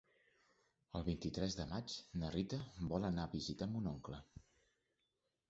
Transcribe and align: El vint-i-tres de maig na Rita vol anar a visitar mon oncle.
El 0.99 1.03
vint-i-tres 1.09 1.57
de 1.59 1.65
maig 1.73 1.97
na 2.23 2.31
Rita 2.37 2.59
vol 2.95 3.07
anar 3.11 3.27
a 3.27 3.33
visitar 3.37 3.69
mon 3.77 3.93
oncle. 3.95 4.21